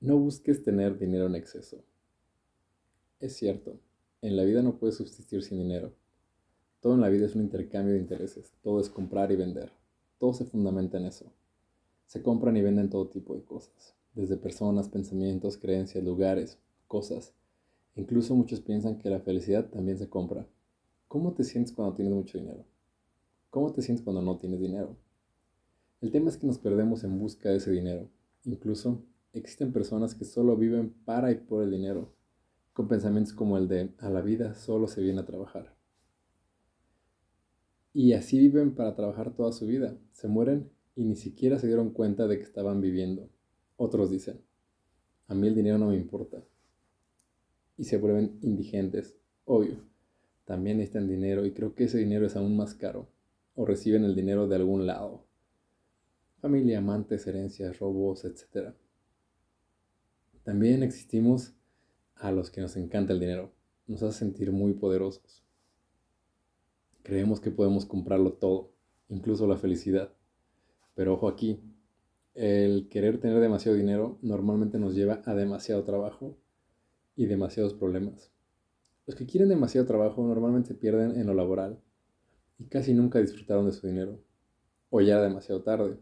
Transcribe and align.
No 0.00 0.16
busques 0.16 0.62
tener 0.62 0.96
dinero 0.96 1.26
en 1.26 1.34
exceso. 1.34 1.82
Es 3.18 3.36
cierto, 3.36 3.80
en 4.22 4.36
la 4.36 4.44
vida 4.44 4.62
no 4.62 4.78
puedes 4.78 4.94
subsistir 4.94 5.42
sin 5.42 5.58
dinero. 5.58 5.92
Todo 6.80 6.94
en 6.94 7.00
la 7.00 7.08
vida 7.08 7.26
es 7.26 7.34
un 7.34 7.42
intercambio 7.42 7.94
de 7.94 8.00
intereses, 8.00 8.52
todo 8.62 8.80
es 8.80 8.88
comprar 8.88 9.32
y 9.32 9.36
vender. 9.36 9.72
Todo 10.20 10.32
se 10.34 10.44
fundamenta 10.44 10.98
en 10.98 11.06
eso. 11.06 11.32
Se 12.06 12.22
compran 12.22 12.56
y 12.56 12.62
venden 12.62 12.90
todo 12.90 13.08
tipo 13.08 13.34
de 13.34 13.42
cosas, 13.42 13.96
desde 14.14 14.36
personas, 14.36 14.88
pensamientos, 14.88 15.58
creencias, 15.58 16.04
lugares, 16.04 16.58
cosas. 16.86 17.34
Incluso 17.96 18.36
muchos 18.36 18.60
piensan 18.60 18.98
que 18.98 19.10
la 19.10 19.18
felicidad 19.18 19.68
también 19.68 19.98
se 19.98 20.08
compra. 20.08 20.46
¿Cómo 21.08 21.32
te 21.32 21.42
sientes 21.42 21.74
cuando 21.74 21.96
tienes 21.96 22.14
mucho 22.14 22.38
dinero? 22.38 22.64
¿Cómo 23.50 23.72
te 23.72 23.82
sientes 23.82 24.04
cuando 24.04 24.22
no 24.22 24.38
tienes 24.38 24.60
dinero? 24.60 24.96
El 26.00 26.12
tema 26.12 26.28
es 26.28 26.36
que 26.36 26.46
nos 26.46 26.58
perdemos 26.58 27.02
en 27.02 27.18
busca 27.18 27.48
de 27.48 27.56
ese 27.56 27.72
dinero. 27.72 28.08
Incluso 28.44 29.02
existen 29.32 29.72
personas 29.72 30.14
que 30.14 30.24
solo 30.24 30.56
viven 30.56 30.94
para 31.04 31.30
y 31.30 31.36
por 31.36 31.62
el 31.62 31.70
dinero, 31.70 32.14
con 32.72 32.88
pensamientos 32.88 33.32
como 33.32 33.58
el 33.58 33.68
de 33.68 33.90
a 33.98 34.10
la 34.10 34.20
vida 34.20 34.54
solo 34.54 34.88
se 34.88 35.02
viene 35.02 35.20
a 35.20 35.26
trabajar. 35.26 35.74
Y 37.92 38.12
así 38.12 38.38
viven 38.38 38.74
para 38.74 38.94
trabajar 38.94 39.34
toda 39.34 39.52
su 39.52 39.66
vida, 39.66 39.96
se 40.12 40.28
mueren 40.28 40.70
y 40.94 41.04
ni 41.04 41.16
siquiera 41.16 41.58
se 41.58 41.66
dieron 41.66 41.90
cuenta 41.90 42.26
de 42.26 42.36
que 42.36 42.44
estaban 42.44 42.80
viviendo. 42.80 43.28
Otros 43.76 44.10
dicen, 44.10 44.40
a 45.28 45.34
mí 45.34 45.46
el 45.46 45.54
dinero 45.54 45.78
no 45.78 45.88
me 45.88 45.96
importa. 45.96 46.42
Y 47.76 47.84
se 47.84 47.98
vuelven 47.98 48.38
indigentes, 48.42 49.16
obvio. 49.44 49.84
También 50.44 50.78
necesitan 50.78 51.06
dinero 51.06 51.44
y 51.44 51.52
creo 51.52 51.74
que 51.74 51.84
ese 51.84 51.98
dinero 51.98 52.26
es 52.26 52.34
aún 52.34 52.56
más 52.56 52.74
caro. 52.74 53.08
O 53.54 53.66
reciben 53.66 54.04
el 54.04 54.14
dinero 54.14 54.48
de 54.48 54.56
algún 54.56 54.86
lado. 54.86 55.26
Familia, 56.40 56.78
amantes, 56.78 57.26
herencias, 57.26 57.78
robos, 57.78 58.24
etc. 58.24 58.74
También 60.48 60.82
existimos 60.82 61.52
a 62.14 62.32
los 62.32 62.50
que 62.50 62.62
nos 62.62 62.74
encanta 62.78 63.12
el 63.12 63.20
dinero. 63.20 63.52
Nos 63.86 64.02
hace 64.02 64.20
sentir 64.20 64.50
muy 64.50 64.72
poderosos. 64.72 65.44
Creemos 67.02 67.38
que 67.38 67.50
podemos 67.50 67.84
comprarlo 67.84 68.32
todo, 68.32 68.72
incluso 69.10 69.46
la 69.46 69.58
felicidad. 69.58 70.10
Pero 70.94 71.12
ojo 71.12 71.28
aquí, 71.28 71.60
el 72.32 72.88
querer 72.88 73.20
tener 73.20 73.40
demasiado 73.40 73.76
dinero 73.76 74.18
normalmente 74.22 74.78
nos 74.78 74.94
lleva 74.94 75.20
a 75.26 75.34
demasiado 75.34 75.84
trabajo 75.84 76.34
y 77.14 77.26
demasiados 77.26 77.74
problemas. 77.74 78.32
Los 79.06 79.16
que 79.16 79.26
quieren 79.26 79.50
demasiado 79.50 79.86
trabajo 79.86 80.26
normalmente 80.26 80.72
pierden 80.72 81.20
en 81.20 81.26
lo 81.26 81.34
laboral 81.34 81.78
y 82.58 82.64
casi 82.68 82.94
nunca 82.94 83.18
disfrutaron 83.18 83.66
de 83.66 83.72
su 83.72 83.86
dinero. 83.86 84.18
O 84.88 85.02
ya 85.02 85.20
demasiado 85.20 85.62
tarde. 85.62 85.98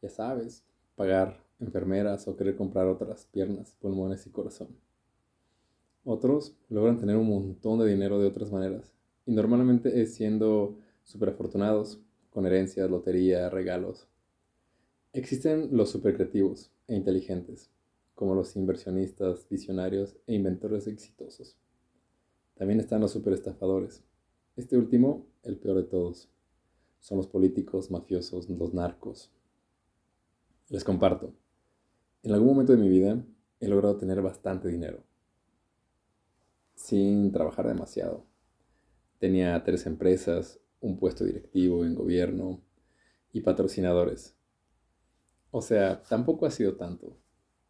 Ya 0.00 0.08
sabes, 0.08 0.64
pagar 0.96 1.47
enfermeras 1.60 2.28
o 2.28 2.36
querer 2.36 2.56
comprar 2.56 2.86
otras 2.86 3.26
piernas, 3.26 3.76
pulmones 3.80 4.26
y 4.26 4.30
corazón. 4.30 4.68
Otros 6.04 6.56
logran 6.68 6.98
tener 6.98 7.16
un 7.16 7.28
montón 7.28 7.78
de 7.80 7.86
dinero 7.86 8.18
de 8.18 8.26
otras 8.26 8.50
maneras 8.50 8.92
y 9.26 9.32
normalmente 9.32 10.00
es 10.00 10.14
siendo 10.14 10.78
súper 11.02 11.30
afortunados 11.30 12.00
con 12.30 12.46
herencias, 12.46 12.90
lotería, 12.90 13.50
regalos. 13.50 14.08
Existen 15.12 15.68
los 15.72 15.90
super 15.90 16.14
creativos 16.14 16.70
e 16.86 16.94
inteligentes, 16.94 17.70
como 18.14 18.34
los 18.34 18.56
inversionistas, 18.56 19.46
visionarios 19.48 20.16
e 20.26 20.34
inventores 20.34 20.86
exitosos. 20.86 21.56
También 22.54 22.80
están 22.80 23.00
los 23.00 23.12
super 23.12 23.32
estafadores. 23.32 24.02
Este 24.56 24.76
último, 24.76 25.26
el 25.42 25.56
peor 25.56 25.76
de 25.76 25.84
todos. 25.84 26.28
Son 27.00 27.18
los 27.18 27.26
políticos, 27.26 27.90
mafiosos, 27.90 28.48
los 28.48 28.74
narcos. 28.74 29.30
Les 30.68 30.84
comparto. 30.84 31.32
En 32.28 32.34
algún 32.34 32.48
momento 32.48 32.74
de 32.74 32.78
mi 32.78 32.90
vida 32.90 33.24
he 33.58 33.68
logrado 33.68 33.96
tener 33.96 34.20
bastante 34.20 34.68
dinero, 34.68 35.02
sin 36.74 37.32
trabajar 37.32 37.66
demasiado. 37.66 38.26
Tenía 39.18 39.64
tres 39.64 39.86
empresas, 39.86 40.60
un 40.82 40.98
puesto 40.98 41.24
directivo 41.24 41.86
en 41.86 41.94
gobierno 41.94 42.60
y 43.32 43.40
patrocinadores. 43.40 44.36
O 45.52 45.62
sea, 45.62 46.02
tampoco 46.02 46.44
ha 46.44 46.50
sido 46.50 46.76
tanto, 46.76 47.16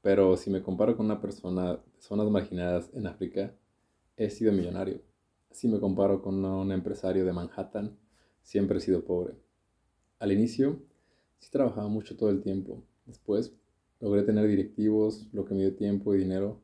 pero 0.02 0.36
si 0.36 0.50
me 0.50 0.60
comparo 0.60 0.96
con 0.96 1.06
una 1.06 1.20
persona 1.20 1.74
de 1.74 1.80
zonas 2.00 2.28
marginadas 2.28 2.90
en 2.94 3.06
África, 3.06 3.54
he 4.16 4.28
sido 4.28 4.50
millonario. 4.50 5.02
Si 5.52 5.68
me 5.68 5.78
comparo 5.78 6.20
con 6.20 6.44
un 6.44 6.72
empresario 6.72 7.24
de 7.24 7.32
Manhattan, 7.32 7.96
siempre 8.42 8.78
he 8.78 8.80
sido 8.80 9.04
pobre. 9.04 9.36
Al 10.18 10.32
inicio, 10.32 10.82
sí 11.38 11.48
trabajaba 11.48 11.86
mucho 11.86 12.16
todo 12.16 12.30
el 12.30 12.42
tiempo. 12.42 12.82
Después, 13.06 13.54
Logré 14.00 14.22
tener 14.22 14.46
directivos, 14.46 15.28
lo 15.32 15.44
que 15.44 15.54
me 15.54 15.60
dio 15.60 15.74
tiempo 15.74 16.14
y 16.14 16.18
dinero 16.18 16.60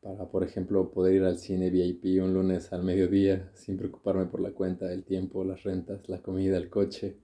para, 0.00 0.30
por 0.30 0.44
ejemplo, 0.44 0.90
poder 0.90 1.14
ir 1.14 1.24
al 1.24 1.38
cine 1.38 1.70
VIP 1.70 2.22
un 2.22 2.32
lunes 2.32 2.72
al 2.72 2.84
mediodía 2.84 3.50
sin 3.54 3.76
preocuparme 3.76 4.26
por 4.26 4.40
la 4.40 4.52
cuenta, 4.52 4.92
el 4.92 5.04
tiempo, 5.04 5.44
las 5.44 5.62
rentas, 5.62 6.08
la 6.08 6.22
comida, 6.22 6.56
el 6.56 6.70
coche, 6.70 7.16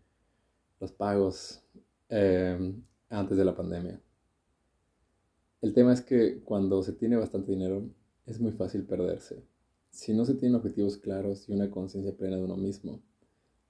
los 0.81 0.93
pagos 0.93 1.62
em, 2.09 2.83
antes 3.09 3.39
de 3.39 3.45
la 3.45 3.57
pandemia. 3.57 4.01
El 5.63 5.73
tema 5.73 5.93
es 5.93 6.03
que 6.03 6.41
cuando 6.41 6.83
se 6.83 6.93
tiene 6.93 7.17
bastante 7.17 7.53
dinero 7.53 7.89
es 8.27 8.41
muy 8.41 8.53
fácil 8.53 8.84
perderse. 8.84 9.43
Si 9.91 10.13
no 10.13 10.25
se 10.25 10.34
tienen 10.34 10.57
objetivos 10.57 10.99
claros 10.99 11.49
y 11.49 11.55
una 11.55 11.71
conciencia 11.71 12.15
plena 12.15 12.37
de 12.37 12.45
uno 12.45 12.57
mismo, 12.57 13.01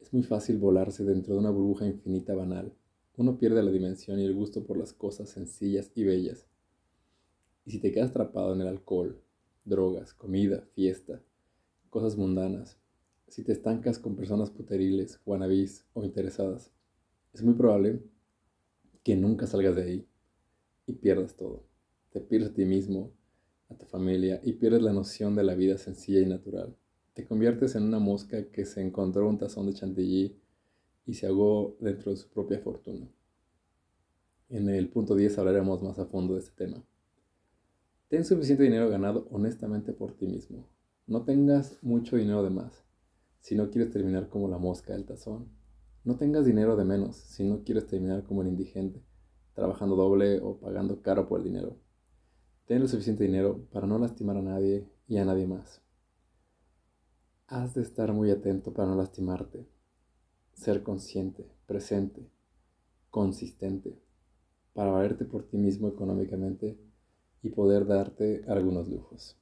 es 0.01 0.13
muy 0.13 0.23
fácil 0.23 0.59
volarse 0.59 1.05
dentro 1.05 1.35
de 1.35 1.41
una 1.41 1.51
burbuja 1.51 1.87
infinita 1.87 2.35
banal 2.35 2.73
uno 3.17 3.39
pierde 3.39 3.63
la 3.63 3.71
dimensión 3.71 4.21
y 4.21 4.25
el 4.25 4.35
gusto 4.35 4.65
por 4.65 4.77
las 4.77 4.93
cosas 4.93 5.31
sencillas 5.31 5.91
y 5.95 6.05
bellas. 6.05 6.47
Y 7.65 7.71
si 7.71 7.79
te 7.81 7.91
quedas 7.91 8.11
atrapado 8.11 8.53
en 8.55 8.61
el 8.61 8.69
alcohol, 8.69 9.21
drogas, 9.65 10.13
comida, 10.13 10.67
fiesta, 10.75 11.23
cosas 11.89 12.17
mundanas, 12.17 12.79
si 13.29 13.43
te 13.43 13.53
estancas 13.53 13.99
con 13.99 14.17
personas 14.17 14.51
puteriles, 14.51 15.21
guanabís 15.25 15.85
o 15.95 16.05
interesadas, 16.05 16.71
es 17.33 17.43
muy 17.43 17.55
probable 17.55 18.03
que 19.03 19.17
nunca 19.17 19.47
salgas 19.47 19.75
de 19.77 19.83
ahí 19.83 20.07
y 20.87 20.93
pierdas 20.93 21.37
todo. 21.37 21.65
Te 22.11 22.21
pierdes 22.21 22.51
a 22.51 22.55
ti 22.55 22.65
mismo, 22.65 23.13
a 23.69 23.77
tu 23.77 23.87
familia 23.87 24.41
y 24.45 24.53
pierdes 24.53 24.83
la 24.83 24.93
noción 24.93 25.35
de 25.35 25.43
la 25.43 25.55
vida 25.55 25.79
sencilla 25.79 26.21
y 26.21 26.27
natural. 26.27 26.77
Te 27.15 27.25
conviertes 27.25 27.75
en 27.75 27.85
una 27.85 27.99
mosca 27.99 28.51
que 28.51 28.65
se 28.65 28.83
encontró 28.83 29.29
un 29.29 29.39
tazón 29.39 29.67
de 29.67 29.75
chantilly 29.75 30.37
y 31.07 31.15
se 31.15 31.27
ahogó 31.27 31.77
dentro 31.81 32.11
de 32.11 32.17
su 32.17 32.29
propia 32.29 32.59
fortuna. 32.59 33.09
En 34.49 34.69
el 34.69 34.89
punto 34.91 35.15
10 35.15 35.39
hablaremos 35.39 35.83
más 35.83 35.99
a 35.99 36.07
fondo 36.07 36.35
de 36.35 36.41
este 36.41 36.67
tema. 36.67 36.85
Ten 38.09 38.25
suficiente 38.25 38.65
dinero 38.65 38.89
ganado 38.89 39.27
honestamente 39.31 39.93
por 39.93 40.13
ti 40.13 40.27
mismo. 40.27 40.69
No 41.07 41.25
tengas 41.25 41.83
mucho 41.83 42.17
dinero 42.17 42.43
de 42.43 42.51
más 42.51 42.85
si 43.41 43.55
no 43.55 43.71
quieres 43.71 43.93
terminar 43.93 44.29
como 44.29 44.49
la 44.49 44.59
mosca 44.59 44.93
del 44.93 45.07
tazón. 45.07 45.49
No 46.05 46.17
tengas 46.17 46.45
dinero 46.45 46.77
de 46.77 46.85
menos 46.85 47.17
si 47.17 47.45
no 47.45 47.63
quieres 47.63 47.87
terminar 47.87 48.25
como 48.25 48.43
el 48.43 48.49
indigente, 48.49 49.05
trabajando 49.55 49.97
doble 49.97 50.41
o 50.41 50.59
pagando 50.59 51.03
caro 51.03 51.29
por 51.29 51.39
el 51.39 51.45
dinero. 51.45 51.79
Ten 52.67 52.81
lo 52.81 52.89
suficiente 52.89 53.25
dinero 53.25 53.67
para 53.71 53.87
no 53.87 53.99
lastimar 53.99 54.37
a 54.37 54.43
nadie 54.43 54.89
y 55.07 55.19
a 55.19 55.25
nadie 55.25 55.47
más. 55.47 55.83
Has 57.47 57.75
de 57.75 57.83
estar 57.83 58.13
muy 58.13 58.31
atento 58.31 58.73
para 58.73 58.89
no 58.89 58.97
lastimarte 58.97 59.69
ser 60.57 60.83
consciente, 60.83 61.47
presente, 61.67 62.29
consistente, 63.11 63.97
para 64.73 64.91
valerte 64.91 65.25
por 65.25 65.47
ti 65.47 65.59
mismo 65.59 65.89
económicamente 65.89 66.77
y 67.43 67.51
poder 67.51 67.87
darte 67.87 68.45
algunos 68.49 68.89
lujos. 68.89 69.37